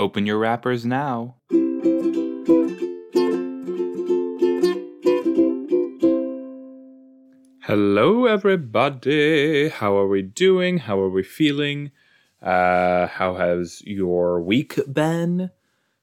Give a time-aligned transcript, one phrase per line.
[0.00, 1.34] Open your wrappers now.
[7.64, 9.68] Hello, everybody.
[9.68, 10.78] How are we doing?
[10.78, 11.90] How are we feeling?
[12.40, 15.50] Uh, how has your week been?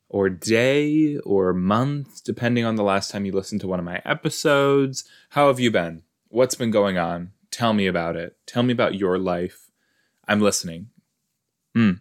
[0.09, 3.99] Or day or month, depending on the last time you listened to one of my
[4.05, 5.05] episodes.
[5.29, 6.03] How have you been?
[6.27, 7.31] What's been going on?
[7.49, 8.37] Tell me about it.
[8.45, 9.71] Tell me about your life.
[10.27, 10.91] I'm listening.
[11.73, 11.93] Hmm.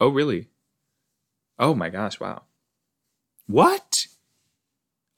[0.00, 0.49] Oh, really?
[1.60, 2.42] Oh my gosh, wow.
[3.46, 4.06] What?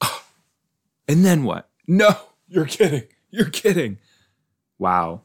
[0.02, 0.24] Oh.
[1.08, 1.68] And then what?
[1.88, 2.16] No,
[2.48, 3.04] you're kidding.
[3.30, 3.98] You're kidding.
[4.78, 5.22] Wow.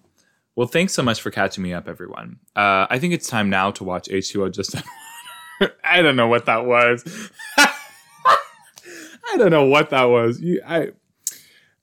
[0.55, 2.39] Well, thanks so much for catching me up, everyone.
[2.55, 4.75] Uh, I think it's time now to watch H2O Just
[5.83, 7.03] I don't know what that was.
[7.57, 10.41] I don't know what that was.
[10.41, 10.89] You, I,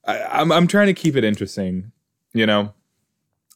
[0.05, 1.93] I, I'm, I'm trying to keep it interesting,
[2.33, 2.75] you know,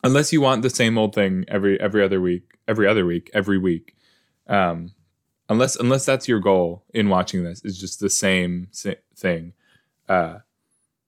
[0.05, 3.59] unless you want the same old thing every every other week, every other week, every
[3.59, 3.97] week.
[4.47, 4.93] Um,
[5.49, 8.69] unless unless that's your goal in watching this is just the same
[9.17, 9.53] thing.
[10.09, 10.39] Uh,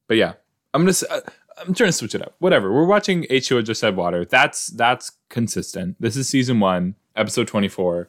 [0.07, 0.35] but yeah,
[0.75, 0.97] I'm gonna.
[1.09, 1.21] Uh,
[1.59, 2.35] I'm trying to switch it up.
[2.39, 2.73] Whatever.
[2.73, 4.25] We're watching H2O Just Add Water.
[4.25, 5.97] That's that's consistent.
[6.01, 8.09] This is season one, episode 24.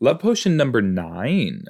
[0.00, 1.64] Love Potion number nine,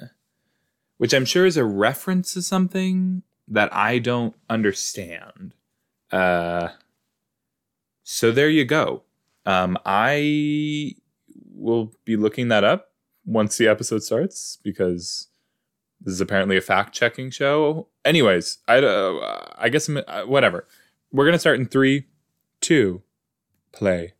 [0.97, 5.53] which I'm sure is a reference to something that I don't understand.
[6.11, 6.69] Uh,
[8.03, 9.03] so there you go.
[9.45, 10.95] Um, I
[11.53, 12.92] will be looking that up
[13.25, 15.27] once the episode starts because
[16.01, 17.87] this is apparently a fact checking show.
[18.03, 20.67] Anyways, I uh, I guess uh, whatever.
[21.11, 22.07] We're gonna start in three,
[22.59, 23.01] two,
[23.71, 24.13] play.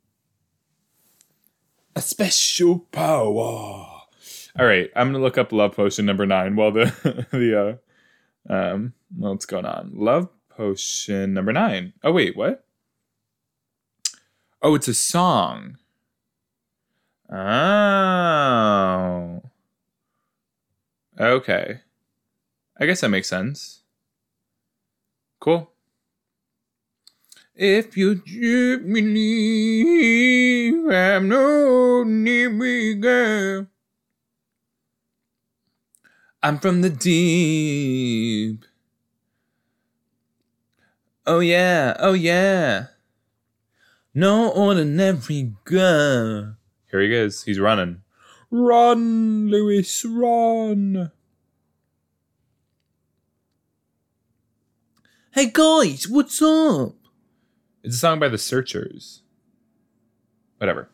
[1.95, 3.89] A special power.
[4.59, 7.79] All right, I'm gonna look up love potion number nine while the the
[8.49, 9.91] uh, um what's going on.
[9.93, 11.93] Love potion number nine.
[12.03, 12.65] Oh wait, what?
[14.61, 15.77] Oh, it's a song.
[17.29, 18.73] Oh.
[21.19, 21.81] Okay.
[22.79, 23.83] I guess that makes sense.
[25.39, 25.69] Cool.
[27.55, 28.21] If you
[28.83, 33.67] me leave, I'm no near girl.
[36.41, 38.65] I'm from the deep.
[41.25, 42.87] Oh yeah, oh yeah.
[44.13, 46.57] No ordinary girl.
[46.93, 47.41] Here he goes.
[47.41, 48.03] He's running.
[48.51, 51.09] Run, Lewis, run.
[55.31, 56.93] Hey guys, what's up?
[57.83, 59.23] It's a song by the Searchers.
[60.59, 60.91] Whatever.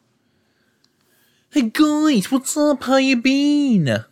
[1.49, 2.81] Hey guys, what's up?
[2.83, 4.05] How you been?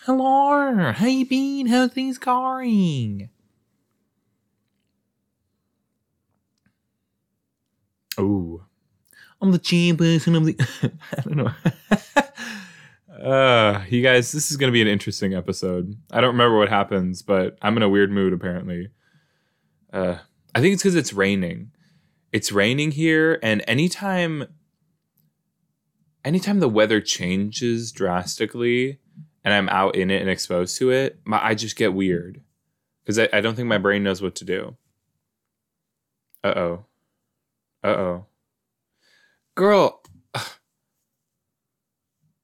[0.00, 1.68] Hello, how you been?
[1.68, 3.28] How things going?
[8.18, 8.62] Oh,
[9.44, 10.56] I'm the chairperson of the.
[11.12, 13.22] I don't know.
[13.22, 15.98] uh, you guys, this is going to be an interesting episode.
[16.10, 18.88] I don't remember what happens, but I'm in a weird mood apparently.
[19.92, 20.16] Uh,
[20.54, 21.72] I think it's because it's raining.
[22.32, 24.46] It's raining here, and anytime,
[26.24, 28.98] anytime the weather changes drastically,
[29.44, 32.40] and I'm out in it and exposed to it, my, I just get weird
[33.04, 34.78] because I, I don't think my brain knows what to do.
[36.42, 36.84] Uh oh.
[37.82, 38.26] Uh oh.
[39.54, 40.02] Girl.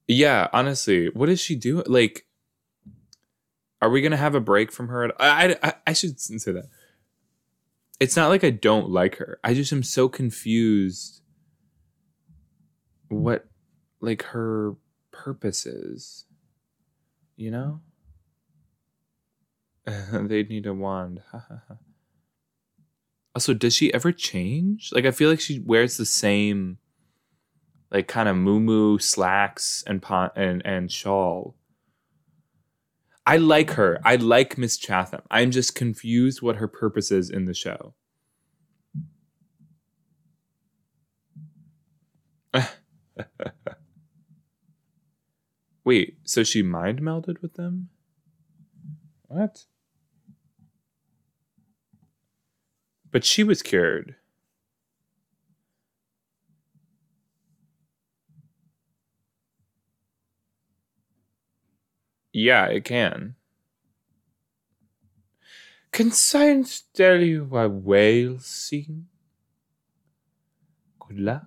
[0.09, 1.85] yeah, honestly, what is she doing?
[1.87, 2.27] Like,
[3.83, 5.11] are we gonna have a break from her?
[5.21, 6.67] I, I, I should say that
[8.01, 9.39] it's not like I don't like her.
[9.45, 11.23] I just am so confused
[13.09, 13.47] what
[14.01, 14.75] like her
[15.13, 16.25] purpose is.
[17.37, 17.81] You know?
[20.13, 21.23] They'd need a wand.
[23.35, 24.91] also, does she ever change?
[24.93, 26.79] Like I feel like she wears the same
[27.91, 31.57] like kind of moo Moo slacks and pon- and and shawl.
[33.27, 34.01] I like her.
[34.05, 35.23] I like Miss Chatham.
[35.31, 37.95] I'm just confused what her purpose is in the show.
[45.85, 47.89] Wait, so she mind melded with them?
[49.29, 49.65] What?
[53.11, 54.17] But she was cured.
[62.33, 63.35] Yeah, it can.
[65.93, 69.07] Can science tell you why whales sing?
[71.01, 71.47] Good luck.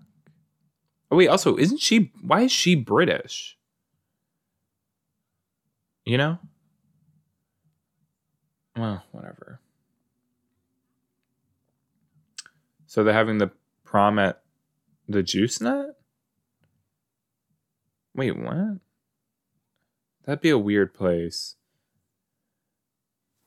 [1.09, 3.57] Oh wait, also, isn't she why is she British?
[6.05, 6.39] You know?
[8.75, 9.61] Well, whatever.
[12.87, 13.51] So they're having the
[13.83, 14.41] prom at
[15.07, 15.93] the JuiceNet?
[18.15, 18.79] Wait, what?
[20.25, 21.55] That'd be a weird place.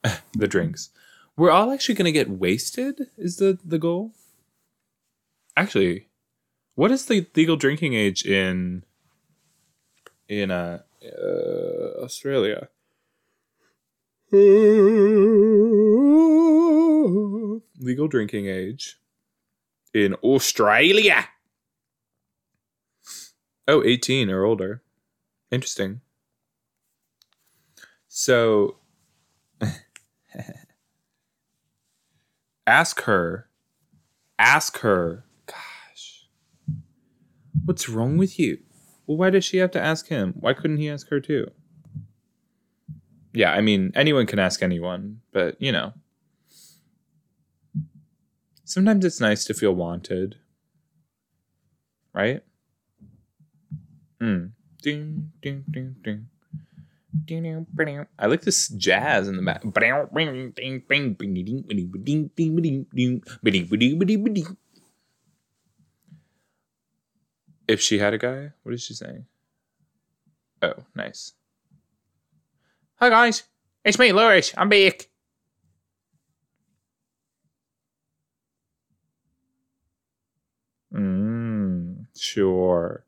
[0.32, 0.90] the drinks.
[1.36, 4.12] We're all actually going to get wasted is the the goal?
[5.56, 6.08] Actually,
[6.74, 8.84] what is the legal drinking age in
[10.28, 12.68] in uh, uh Australia?
[17.78, 18.98] legal drinking age
[19.94, 21.26] in Australia.
[23.68, 24.82] Oh, 18 or older.
[25.50, 26.00] Interesting.
[28.18, 28.78] So
[32.66, 33.50] ask her.
[34.38, 35.26] Ask her.
[35.44, 36.26] Gosh.
[37.66, 38.60] What's wrong with you?
[39.06, 40.32] Well, why does she have to ask him?
[40.40, 41.50] Why couldn't he ask her too?
[43.34, 45.92] Yeah, I mean, anyone can ask anyone, but you know.
[48.64, 50.36] Sometimes it's nice to feel wanted.
[52.14, 52.40] Right?
[54.22, 54.52] Mm.
[54.80, 56.28] Ding, ding, ding, ding.
[58.18, 59.62] I like this jazz in the back.
[67.68, 69.26] If she had a guy, what is she saying?
[70.62, 71.32] Oh, nice.
[72.96, 73.42] Hi guys,
[73.84, 74.54] it's me, Lewis.
[74.56, 75.08] I'm back.
[80.94, 83.05] Mm, sure.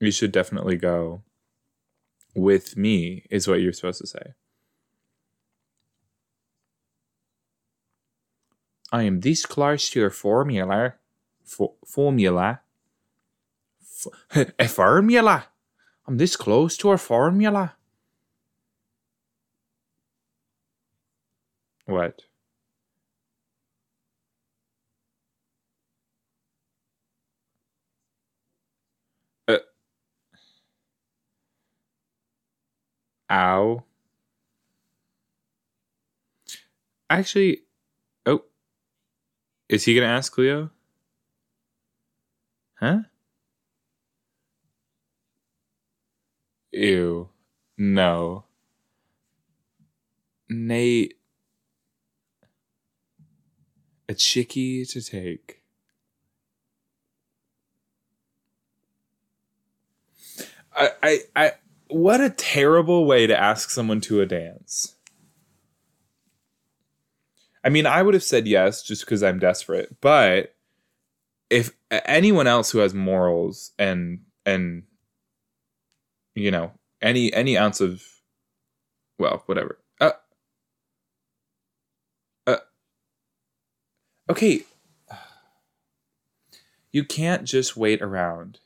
[0.00, 1.22] You should definitely go
[2.34, 4.34] with me, is what you're supposed to say.
[8.92, 10.94] I am this close to your formula.
[11.44, 12.60] F- formula.
[14.58, 15.46] A formula.
[16.06, 17.74] I'm this close to a formula.
[21.86, 22.22] What?
[33.30, 33.82] Ow.
[37.10, 37.62] Actually,
[38.24, 38.42] oh.
[39.68, 40.70] Is he going to ask Cleo?
[42.74, 42.98] Huh?
[46.72, 47.28] Ew.
[47.78, 48.44] No.
[50.48, 51.14] Nate.
[54.08, 55.62] A chickie to take.
[60.76, 61.52] I, I, I,
[61.88, 64.94] what a terrible way to ask someone to a dance.
[67.64, 70.54] I mean, I would have said yes just because I'm desperate, but
[71.50, 74.82] if anyone else who has morals and and
[76.34, 78.02] you know any any ounce of
[79.18, 80.12] well whatever uh,
[82.46, 82.56] uh
[84.28, 84.62] okay
[86.92, 88.58] you can't just wait around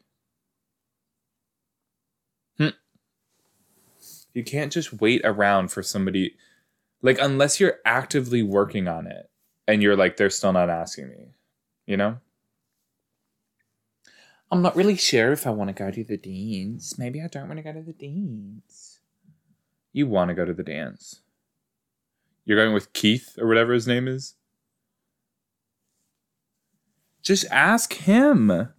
[4.32, 6.36] You can't just wait around for somebody
[7.02, 9.30] like unless you're actively working on it
[9.66, 11.34] and you're like they're still not asking me,
[11.86, 12.18] you know?
[14.50, 16.98] I'm not really sure if I want to go to the dance.
[16.98, 18.98] Maybe I don't want to go to the dance.
[19.92, 21.20] You want to go to the dance.
[22.44, 24.34] You're going with Keith or whatever his name is?
[27.22, 28.70] Just ask him.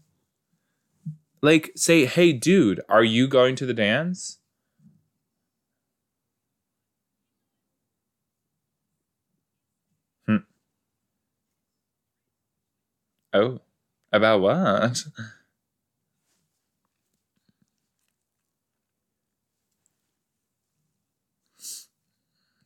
[1.41, 4.39] Like, say, hey, dude, are you going to the dance?
[13.33, 13.59] Oh,
[14.11, 15.03] about what?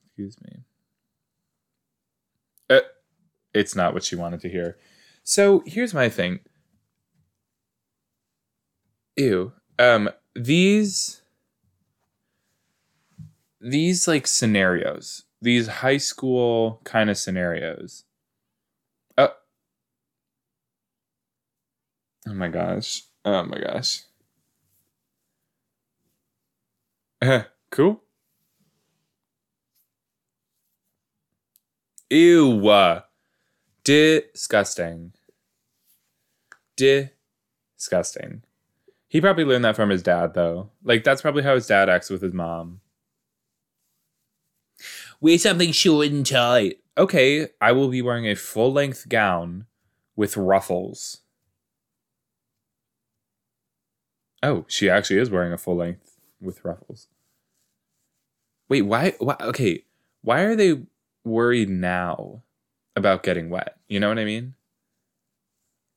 [0.07, 0.63] Excuse me.
[2.69, 2.79] Uh,
[3.53, 4.77] it's not what she wanted to hear.
[5.23, 6.39] So here's my thing.
[9.17, 9.51] Ew.
[9.77, 11.21] Um, these
[13.61, 18.04] these like scenarios, these high school kind of scenarios
[22.27, 23.03] Oh my gosh.
[23.23, 24.01] Oh my gosh.
[27.21, 28.01] Uh, cool.
[32.09, 33.01] Ew.
[33.83, 35.13] Disgusting.
[36.75, 38.43] Disgusting.
[39.07, 40.71] He probably learned that from his dad, though.
[40.83, 42.81] Like, that's probably how his dad acts with his mom.
[45.21, 46.79] Wear something short and tight.
[46.97, 49.67] Okay, I will be wearing a full length gown
[50.15, 51.21] with ruffles.
[54.45, 57.07] Oh, she actually is wearing a full length with ruffles.
[58.69, 59.35] Wait, why, why?
[59.41, 59.85] Okay,
[60.21, 60.83] why are they
[61.23, 62.43] worried now
[62.95, 63.77] about getting wet?
[63.87, 64.53] You know what I mean?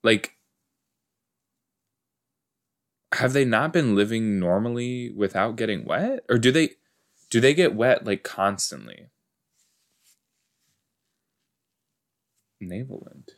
[0.02, 0.38] Like,
[3.12, 6.24] have they not been living normally without getting wet?
[6.30, 6.70] Or do they
[7.28, 9.08] do they get wet like constantly?
[12.62, 13.28] Navelland.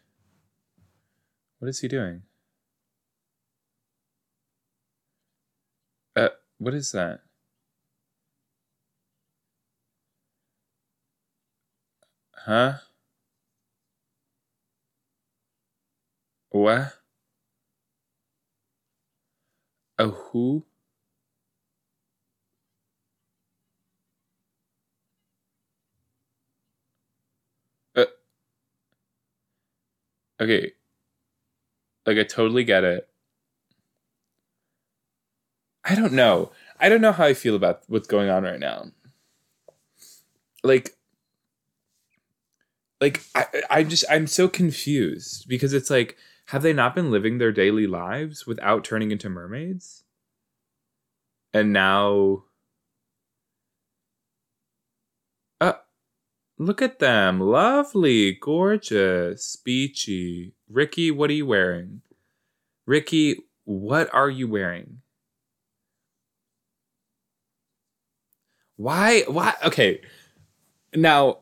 [1.59, 2.23] What is he doing?
[6.17, 6.29] Uh,
[6.61, 7.23] what is that?
[12.35, 12.81] Huh?
[16.50, 16.95] What?
[19.99, 20.67] A who?
[27.97, 28.05] Uh,
[30.40, 30.73] okay.
[32.07, 33.10] Like, I totally get it.
[35.84, 36.52] I don't know.
[36.78, 38.92] I don't know how I feel about what's going on right now.
[40.62, 40.96] Like,
[43.00, 47.38] like I, I'm just I'm so confused because it's like, have they not been living
[47.38, 50.04] their daily lives without turning into mermaids?
[51.54, 52.44] And now,
[55.60, 55.75] uh,
[56.58, 60.54] look at them, lovely, gorgeous, beachy.
[60.68, 62.02] Rikki, what are you wearing?
[62.87, 65.00] Rikki, what are you wearing?
[68.80, 69.25] Why?
[69.28, 69.52] Why?
[69.62, 70.00] Okay.
[70.94, 71.40] Now,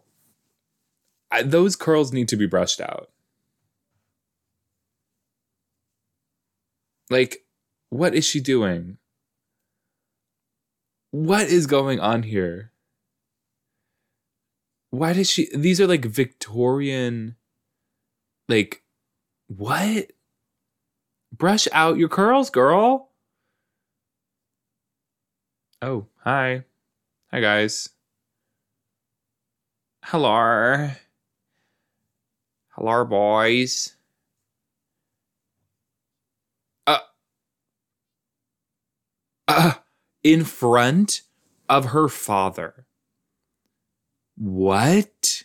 [1.31, 3.11] I, those curls need to be brushed out.
[7.09, 7.45] Like,
[7.91, 8.99] what is she doing?
[11.13, 12.73] What is going on here?
[14.91, 15.49] Why did she?
[15.55, 17.37] These are like Victorian.
[18.49, 18.83] Like,
[19.47, 20.11] what?
[21.33, 23.11] Brush out your curls, girl.
[25.81, 26.65] Oh, hi.
[27.31, 27.91] Hi, guys.
[30.03, 30.89] Hello.
[32.71, 33.97] Hello, boys.
[36.87, 37.01] Uh,
[39.47, 39.75] uh,
[40.25, 41.21] in front
[41.69, 42.87] of her father.
[44.39, 45.43] What?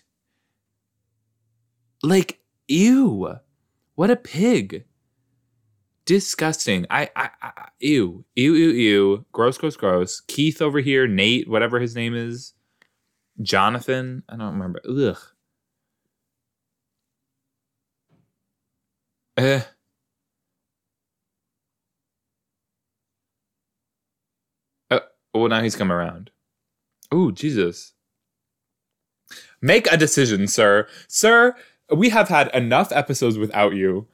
[2.01, 3.39] Like, ew.
[3.95, 4.85] What a pig.
[6.05, 6.85] Disgusting.
[6.89, 9.25] I, I, I, ew, ew, ew, ew.
[9.31, 10.21] Gross, gross, gross.
[10.21, 12.53] Keith over here, Nate, whatever his name is.
[13.41, 14.23] Jonathan.
[14.29, 14.81] I don't remember.
[14.87, 15.17] Ugh.
[19.37, 19.61] Eh.
[24.91, 24.99] Uh,
[25.33, 26.31] well, now he's come around.
[27.11, 27.93] Oh, Jesus.
[29.61, 30.87] Make a decision, sir.
[31.07, 31.55] Sir,
[31.95, 34.07] we have had enough episodes without you.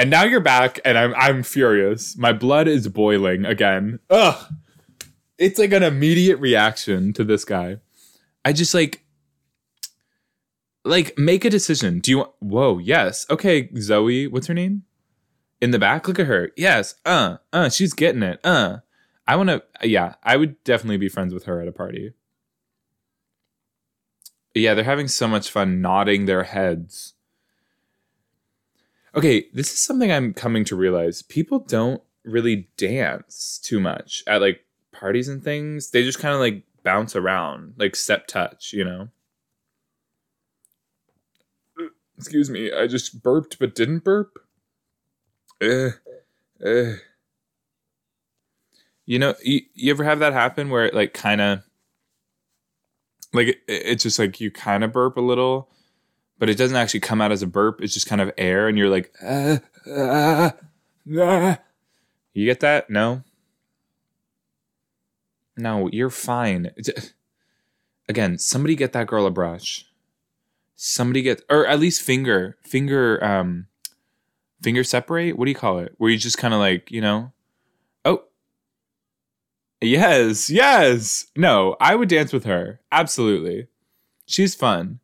[0.00, 2.16] And now you're back, and I'm I'm furious.
[2.16, 3.98] My blood is boiling again.
[4.08, 4.50] Ugh.
[5.36, 7.76] It's like an immediate reaction to this guy.
[8.42, 9.04] I just like
[10.86, 11.98] like make a decision.
[11.98, 13.26] Do you want Whoa, yes.
[13.28, 14.84] Okay, Zoe, what's her name?
[15.60, 16.50] In the back, look at her.
[16.56, 16.94] Yes.
[17.04, 18.40] Uh, uh, she's getting it.
[18.42, 18.78] Uh.
[19.26, 22.14] I want to yeah, I would definitely be friends with her at a party.
[24.54, 27.12] Yeah, they're having so much fun nodding their heads.
[29.14, 31.22] Okay, this is something I'm coming to realize.
[31.22, 35.90] People don't really dance too much at like parties and things.
[35.90, 39.08] They just kind of like bounce around, like step touch, you know?
[42.16, 44.38] Excuse me, I just burped but didn't burp.
[45.62, 45.90] Uh,
[46.64, 46.94] uh.
[49.06, 51.62] You know, you, you ever have that happen where it like kind of
[53.32, 55.70] like it, it's just like you kind of burp a little,
[56.40, 57.80] but it doesn't actually come out as a burp.
[57.80, 60.50] It's just kind of air, and you're like, uh, uh,
[61.16, 61.56] uh.
[62.32, 62.90] you get that?
[62.90, 63.22] No,
[65.56, 66.70] no, you're fine.
[68.08, 69.84] Again, somebody get that girl a brush.
[70.74, 73.66] Somebody get, or at least finger, finger, um,
[74.62, 75.36] finger separate.
[75.36, 75.94] What do you call it?
[75.98, 77.32] Where you just kind of like, you know,
[78.06, 78.24] oh,
[79.82, 81.26] yes, yes.
[81.36, 82.80] No, I would dance with her.
[82.90, 83.66] Absolutely.
[84.24, 85.00] She's fun.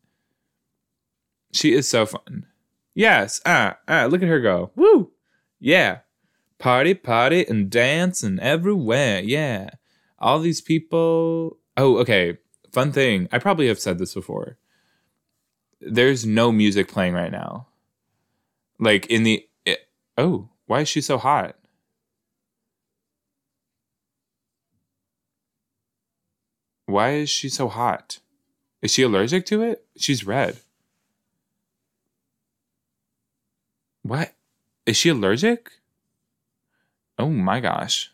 [1.53, 2.45] She is so fun.
[2.93, 3.41] Yes.
[3.45, 4.71] Ah, ah, look at her go.
[4.75, 5.11] Woo.
[5.59, 5.99] Yeah.
[6.57, 9.21] Party, party, and dance and everywhere.
[9.21, 9.69] Yeah.
[10.19, 11.57] All these people.
[11.75, 12.37] Oh, okay.
[12.71, 13.27] Fun thing.
[13.31, 14.57] I probably have said this before.
[15.79, 17.67] There's no music playing right now.
[18.79, 19.47] Like in the.
[19.65, 19.79] It,
[20.17, 21.55] oh, why is she so hot?
[26.87, 28.19] Why is she so hot?
[28.81, 29.85] Is she allergic to it?
[29.97, 30.61] She's red.
[34.07, 34.33] What?
[34.85, 35.69] Is she allergic?
[37.19, 38.11] Oh my gosh.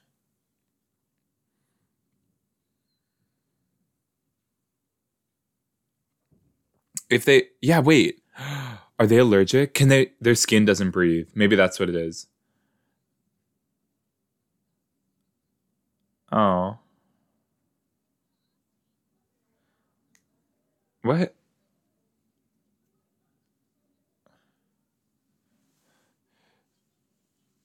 [7.12, 8.24] If they, yeah, wait.
[9.00, 9.76] Are they allergic?
[9.76, 11.30] Can they, their skin doesn't breathe.
[11.36, 12.26] Maybe that's what it is.
[16.32, 16.80] Oh.
[21.04, 21.36] What?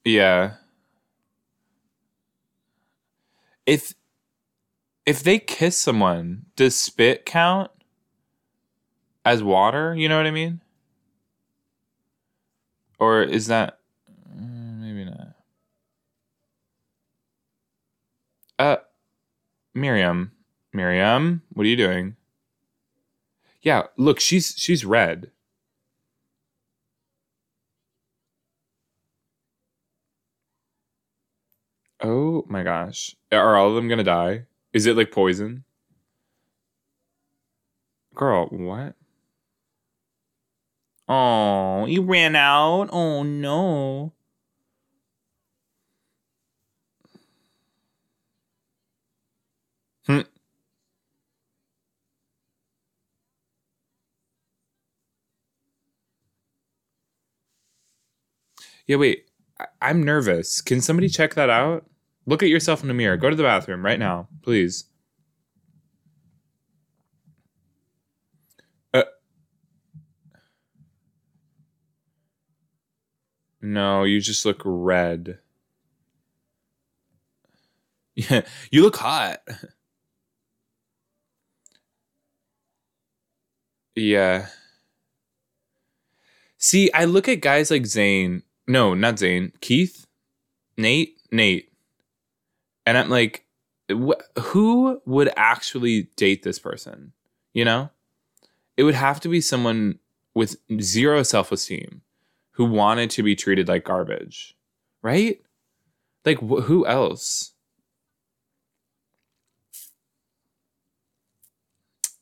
[0.09, 0.53] Yeah.
[3.67, 3.93] If
[5.05, 7.69] if they kiss someone, does spit count
[9.23, 9.93] as water?
[9.95, 10.61] You know what I mean?
[12.97, 13.79] Or is that
[14.35, 15.35] mm, maybe not?
[18.57, 18.77] Uh
[19.75, 20.31] Miriam.
[20.73, 22.15] Miriam, what are you doing?
[23.61, 25.29] Yeah, look, she's she's red.
[32.01, 33.15] Oh my gosh.
[33.31, 34.45] Are all of them gonna die?
[34.73, 35.63] Is it like poison?
[38.13, 38.95] Girl, what?
[41.09, 42.87] Oh, you ran out?
[42.93, 44.13] Oh no.
[50.07, 50.21] Hmm.
[58.87, 59.28] Yeah, wait.
[59.81, 60.61] I'm nervous.
[60.61, 61.85] Can somebody check that out?
[62.25, 63.17] Look at yourself in the mirror.
[63.17, 64.85] Go to the bathroom right now, please.
[68.93, 69.03] Uh,
[73.61, 75.39] no, you just look red.
[78.15, 79.41] Yeah, you look hot.
[83.95, 84.47] Yeah.
[86.57, 88.43] See, I look at guys like Zane.
[88.69, 89.51] No, not Zane.
[89.61, 90.05] Keith?
[90.77, 91.17] Nate?
[91.31, 91.73] Nate.
[92.85, 93.43] And I'm like,
[93.91, 97.11] wh- who would actually date this person?
[97.51, 97.89] You know?
[98.77, 99.97] It would have to be someone
[100.35, 102.01] with zero self esteem
[102.51, 104.55] who wanted to be treated like garbage.
[105.01, 105.41] Right?
[106.23, 107.53] Like, wh- who else?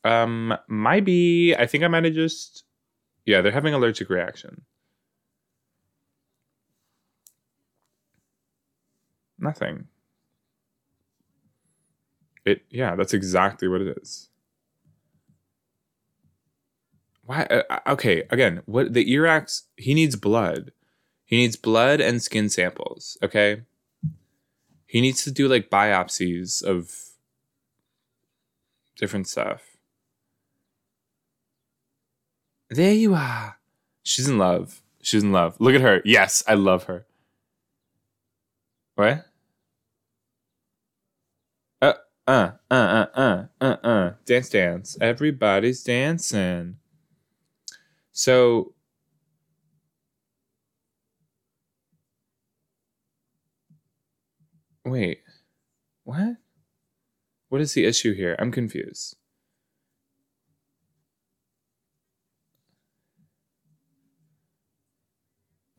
[0.02, 1.54] Um, might be.
[1.54, 2.64] I think I might have just.
[3.26, 4.62] Yeah, they're having allergic reaction.
[9.38, 9.86] Nothing.
[12.44, 12.62] It.
[12.70, 14.28] Yeah, that's exactly what it is.
[17.24, 17.42] Why?
[17.50, 19.64] Uh, uh, okay, again, what the Irax?
[19.76, 20.72] He needs blood.
[21.26, 23.18] He needs blood and skin samples.
[23.22, 23.62] Okay.
[24.86, 26.90] He needs to do like biopsies of
[28.96, 29.76] different stuff.
[32.70, 33.58] There you are.
[34.02, 34.80] She's in love.
[35.02, 35.56] She's in love.
[35.58, 36.00] Look at her.
[36.06, 37.04] Yes, I love her.
[38.98, 39.26] What?
[41.80, 41.92] Uh,
[42.26, 44.10] uh, uh, uh, uh, uh, uh.
[44.26, 44.98] Dance, dance.
[45.00, 46.78] Everybody's dancing.
[48.10, 48.74] So,
[54.84, 55.20] wait.
[56.02, 56.38] What?
[57.50, 58.34] What is the issue here?
[58.40, 59.14] I'm confused.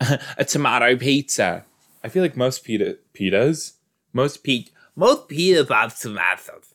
[0.38, 1.66] a tomato pizza.
[2.02, 3.74] I feel like most pita pitas,
[4.12, 6.74] most pita, most have tomatoes.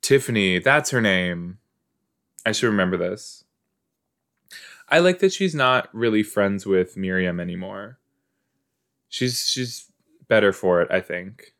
[0.00, 1.58] Tiffany, that's her name.
[2.44, 3.44] I should remember this.
[4.88, 7.98] I like that she's not really friends with Miriam anymore.
[9.08, 9.86] She's she's
[10.28, 11.54] better for it, I think.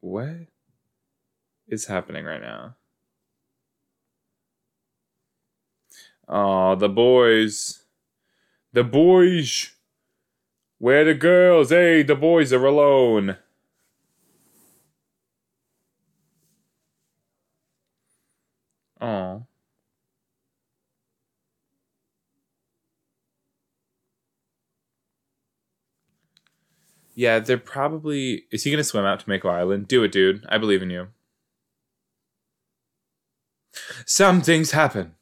[0.00, 0.48] What
[1.68, 2.76] is happening right now?
[6.28, 7.82] Oh, the boys.
[8.72, 9.70] The boys.
[10.78, 11.70] Where the girls?
[11.70, 13.38] Hey, the boys are alone.
[19.00, 19.46] Oh.
[27.18, 28.44] Yeah, they're probably.
[28.52, 29.88] Is he gonna swim out to Mako Island?
[29.88, 30.46] Do it, dude.
[30.48, 31.08] I believe in you.
[34.06, 35.14] Some things happened.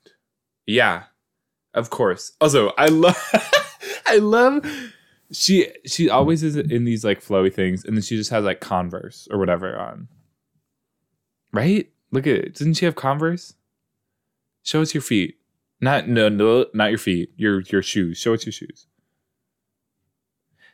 [0.67, 1.05] Yeah,
[1.73, 2.33] of course.
[2.39, 3.17] Also, I love.
[4.07, 4.63] I love.
[5.33, 8.61] She she always is in these like flowy things, and then she just has like
[8.61, 10.09] Converse or whatever on.
[11.51, 11.91] Right?
[12.11, 12.55] Look at it.
[12.57, 13.55] Didn't she have Converse?
[14.63, 15.39] Show us your feet.
[15.81, 17.31] Not no no not your feet.
[17.39, 18.19] Your your shoes.
[18.19, 18.87] Show us your shoes.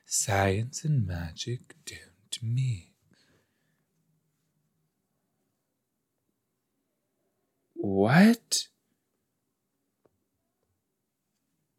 [0.05, 2.93] Science and magic don't meet.
[7.75, 8.69] What?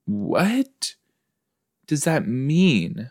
[0.06, 0.96] What
[1.88, 3.10] does that mean?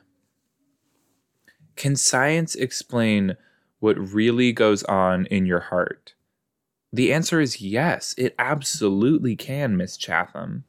[1.76, 3.36] Can science explain
[3.80, 6.14] what really goes on in your heart?
[6.92, 8.14] The answer is yes.
[8.18, 10.64] It absolutely can, Miss Chatham.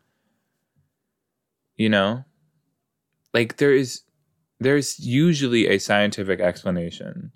[1.76, 2.24] You know?
[3.34, 4.04] Like there is
[4.64, 7.32] there's usually a scientific explanation.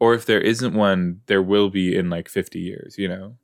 [0.00, 3.36] Or if there isn't one, there will be in like 50 years, you know?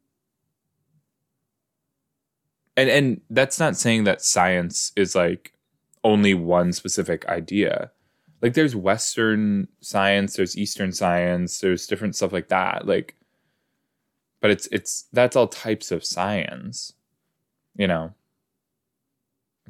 [2.76, 5.52] And and that's not saying that science is like
[6.02, 7.92] only one specific idea.
[8.42, 12.86] Like there's western science, there's eastern science, there's different stuff like that.
[12.86, 13.14] Like
[14.44, 16.92] but it's it's that's all types of science
[17.76, 18.12] you know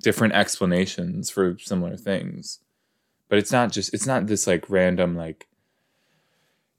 [0.03, 2.59] different explanations for similar things
[3.29, 5.47] but it's not just it's not this like random like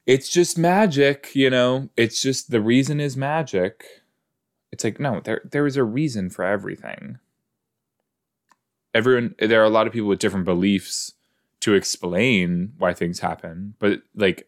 [0.05, 1.89] it's just magic you know?
[1.97, 3.85] It's just the reason is magic.
[4.71, 7.19] It's like no there there is a reason for everything.
[8.93, 11.13] Everyone there are a lot of people with different beliefs
[11.61, 14.47] to explain why things happen but like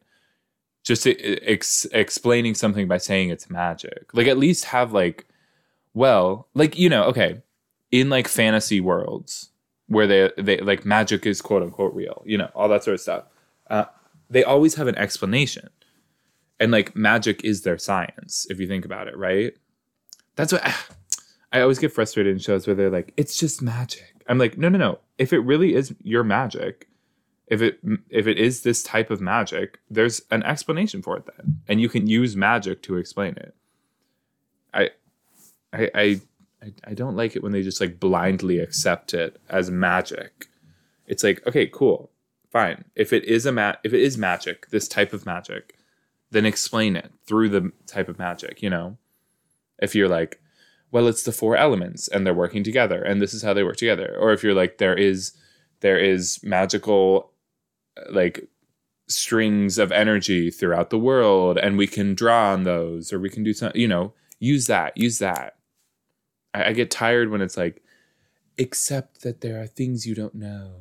[0.87, 4.09] just ex- explaining something by saying it's magic.
[4.13, 5.27] Like at least have like,
[5.93, 7.41] well, like you know, okay,
[7.91, 9.49] in like fantasy worlds
[9.87, 13.01] where they they like magic is quote unquote real, you know, all that sort of
[13.01, 13.23] stuff.
[13.69, 13.85] Uh,
[14.29, 15.69] they always have an explanation,
[16.59, 19.53] and like magic is their science if you think about it, right?
[20.35, 20.63] That's what
[21.51, 24.13] I always get frustrated in shows where they're like, it's just magic.
[24.27, 24.99] I'm like, no, no, no.
[25.17, 26.87] If it really is your magic,
[27.47, 31.61] if it if it is this type of magic there's an explanation for it then
[31.67, 33.55] and you can use magic to explain it
[34.73, 34.89] i
[35.73, 36.21] i i
[36.61, 40.47] i I don't like it when they just like blindly accept it as magic.
[41.05, 42.11] It's like okay cool
[42.51, 42.85] fine.
[42.95, 45.75] If it is a ma- if it is magic this type of magic
[46.31, 48.97] then explain it through the type of magic you know?
[49.79, 50.41] If you're like
[50.91, 53.77] well it's the four elements and they're working together and this is how they work
[53.77, 54.15] together.
[54.19, 55.33] Or if you're like there is
[55.81, 57.31] there is magical
[58.09, 58.47] like
[59.07, 63.43] strings of energy throughout the world and we can draw on those or we can
[63.43, 65.56] do something you know use that use that
[66.57, 67.83] I, I, get tired when it's like
[68.57, 70.75] except that there are things you don't know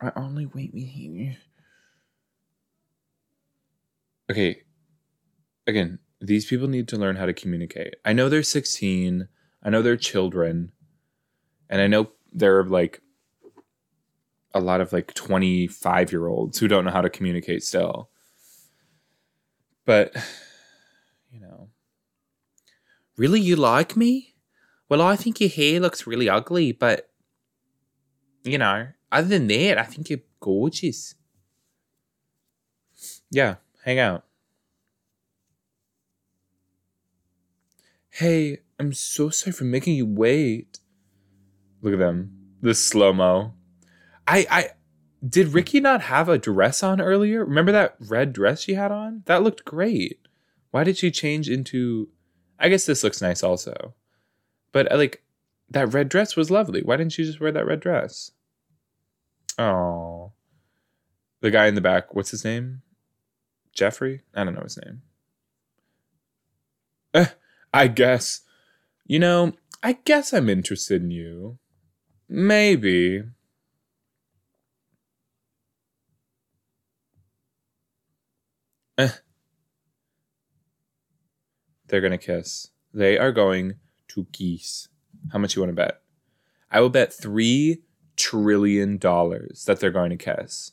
[0.00, 1.36] i only wait me here
[4.30, 4.62] okay
[5.66, 9.28] again these people need to learn how to communicate i know they're 16
[9.62, 10.72] i know they're children
[11.68, 13.02] and i know they're like
[14.52, 18.10] a lot of like 25 year olds who don't know how to communicate still.
[19.84, 20.20] But, you.
[23.20, 24.32] Really, you like me?
[24.88, 27.10] Well, I think your hair looks really ugly, but,
[28.44, 31.14] you know, other than that, I think you're gorgeous.
[33.30, 34.24] Yeah, hang out.
[38.08, 40.78] Hey, I'm so sorry for making you wait.
[41.82, 42.38] Look at them.
[42.62, 43.52] This slow mo.
[44.26, 44.68] I I
[45.22, 47.44] did Rikki not have a dress on earlier?
[47.44, 49.24] Remember that red dress she had on?
[49.26, 50.26] That looked great.
[50.70, 52.08] Why did she change into
[52.60, 53.94] I guess this looks nice also.
[54.72, 55.22] But uh, like
[55.70, 56.82] that red dress was lovely.
[56.82, 58.32] Why didn't she just wear that red dress?
[59.58, 60.32] Oh.
[61.40, 62.82] The guy in the back, what's his name?
[63.72, 64.22] Jeffrey?
[64.34, 65.02] I don't know his name.
[67.14, 67.26] Eh,
[67.72, 68.42] I guess.
[69.06, 71.58] You know, I guess I'm interested in you.
[72.28, 73.22] Maybe.
[78.98, 79.08] Eh.
[81.90, 82.68] They're going to kiss.
[82.94, 83.74] They are going
[84.08, 84.88] to geese.
[85.32, 86.00] How much you want to bet?
[86.70, 87.82] I will bet three
[88.16, 90.72] trillion dollars that they're going to kiss.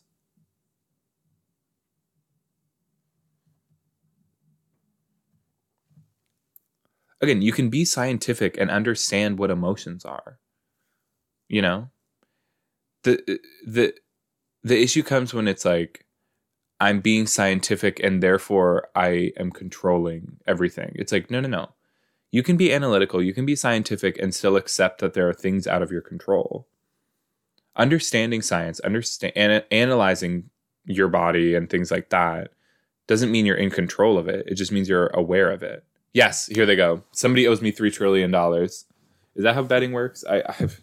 [7.19, 10.37] Again, you can be scientific and understand what emotions are.
[11.47, 11.89] You know?
[13.03, 13.95] The the
[14.63, 16.05] the issue comes when it's like
[16.79, 20.93] I'm being scientific and therefore I am controlling everything.
[20.95, 21.69] It's like, no, no, no.
[22.31, 25.65] You can be analytical, you can be scientific and still accept that there are things
[25.65, 26.67] out of your control.
[27.75, 30.49] Understanding science, understand an- analyzing
[30.85, 32.51] your body and things like that
[33.07, 34.45] doesn't mean you're in control of it.
[34.47, 35.83] It just means you're aware of it.
[36.13, 37.03] Yes, here they go.
[37.11, 38.85] Somebody owes me 3 trillion dollars.
[39.35, 40.23] Is that how betting works?
[40.29, 40.81] I I've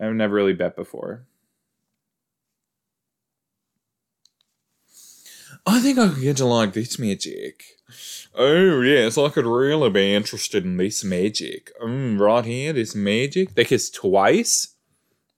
[0.00, 1.26] I've never really bet before.
[5.68, 7.62] I think I could get to like this magic.
[8.34, 11.72] Oh yes, I could really be interested in this magic.
[11.78, 13.54] Mm, right here, this magic.
[13.54, 14.68] They kiss twice.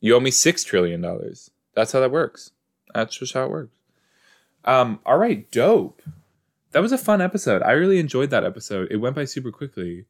[0.00, 1.50] You owe me six trillion dollars.
[1.74, 2.52] That's how that works.
[2.94, 3.74] That's just how it works.
[4.64, 5.00] Um.
[5.04, 5.50] All right.
[5.50, 6.00] Dope.
[6.70, 7.62] That was a fun episode.
[7.64, 8.86] I really enjoyed that episode.
[8.92, 10.04] It went by super quickly.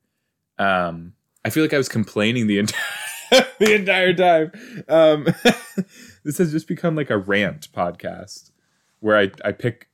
[0.58, 1.14] Um.
[1.46, 2.82] I feel like I was complaining the entire
[3.58, 4.52] the entire time.
[4.86, 5.24] Um.
[6.24, 8.50] this has just become like a rant podcast
[8.98, 9.86] where I I pick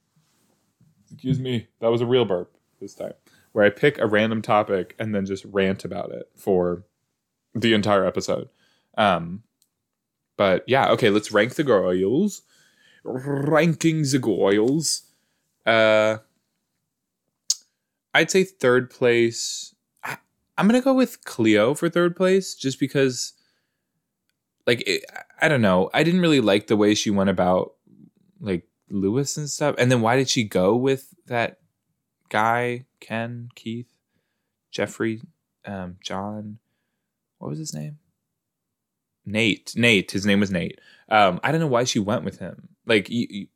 [1.11, 3.15] excuse me, that was a real burp this time,
[3.53, 6.85] where I pick a random topic and then just rant about it for
[7.55, 8.49] the entire episode.
[8.97, 9.43] Um,
[10.37, 12.43] but yeah, okay, let's rank the girls.
[13.05, 15.03] Ranking the girls.
[15.65, 16.19] Uh,
[18.13, 19.75] I'd say third place.
[20.05, 20.19] I,
[20.59, 23.33] I'm gonna go with Cleo for third place, just because,
[24.67, 25.05] like, it,
[25.41, 25.91] I don't know.
[25.95, 27.75] I didn't really like the way she went about,
[28.41, 29.75] like Lewis and stuff.
[29.79, 31.59] And then why did she go with that
[32.29, 33.93] guy, Ken, Keith,
[34.71, 35.23] Jeffrey,
[35.65, 36.59] um, John?
[37.39, 37.99] What was his name?
[39.25, 39.73] Nate.
[39.77, 40.13] Nate.
[40.13, 40.81] His name was Nate.
[41.09, 42.69] Um, I don't know why she went with him.
[42.87, 43.49] Like you,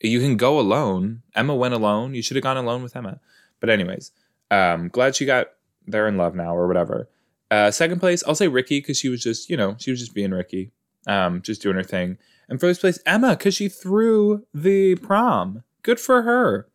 [0.00, 1.22] you, can go alone.
[1.34, 2.14] Emma went alone.
[2.14, 3.20] You should have gone alone with Emma.
[3.60, 4.12] But anyways,
[4.50, 5.48] um, glad she got
[5.86, 7.08] there in love now or whatever.
[7.50, 10.14] Uh, second place, I'll say Rikki because she was just, you know, she was just
[10.14, 10.72] being Rikki,
[11.06, 12.18] um, just doing her thing.
[12.52, 15.62] And first place, Emma because she threw the prom.
[15.82, 16.68] Good for her.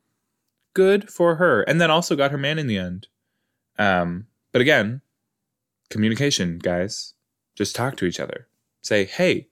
[0.74, 1.62] Good for her.
[1.62, 3.06] And then also got her man in the end.
[3.78, 5.02] Um, but again,
[5.92, 7.14] communication, guys.
[7.54, 8.48] Just talk to each other.
[8.82, 9.50] Say, hey,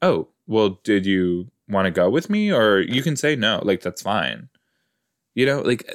[0.00, 2.50] oh, well, did you want to go with me?
[2.50, 3.60] Or you can say no.
[3.62, 4.48] Like, that's fine.
[5.34, 5.86] You know, like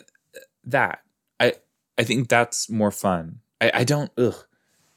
[0.63, 1.02] that.
[1.39, 1.56] I
[1.98, 3.39] I think that's more fun.
[3.60, 4.46] I, I don't ugh.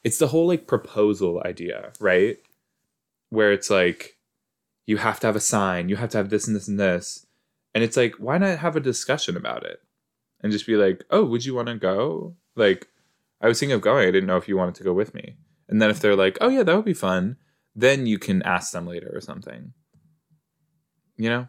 [0.03, 2.37] It's the whole like proposal idea, right?
[3.31, 4.14] Where it's like
[4.87, 7.27] you have to have a sign, you have to have this and this and this.
[7.75, 9.79] And it's like, why not have a discussion about it?
[10.41, 12.37] And just be like, oh, would you want to go?
[12.55, 12.89] Like,
[13.41, 14.07] I was thinking of going.
[14.07, 15.37] I didn't know if you wanted to go with me.
[15.69, 17.37] And then if they're like, oh yeah, that would be fun,
[17.75, 19.73] then you can ask them later or something.
[21.17, 21.49] You know?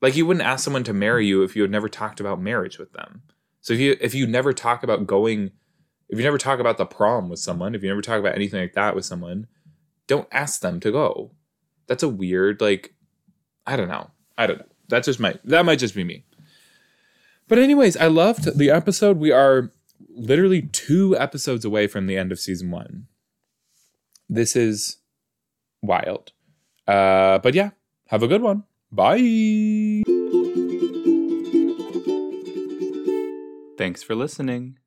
[0.00, 2.78] Like you wouldn't ask someone to marry you if you had never talked about marriage
[2.78, 3.22] with them.
[3.60, 5.50] So if you if you never talk about going
[6.08, 8.60] if you never talk about the prom with someone, if you never talk about anything
[8.60, 9.46] like that with someone,
[10.06, 11.32] don't ask them to go.
[11.88, 12.94] That's a weird like
[13.66, 14.10] I don't know.
[14.36, 14.66] I don't know.
[14.88, 16.24] That's just my that might just be me.
[17.48, 19.16] But anyways, I loved the episode.
[19.16, 19.72] We are
[20.10, 23.06] literally 2 episodes away from the end of season 1.
[24.28, 24.98] This is
[25.82, 26.32] wild.
[26.86, 27.70] Uh but yeah,
[28.08, 28.64] have a good one.
[28.92, 30.02] Bye.
[33.76, 34.78] Thanks for listening.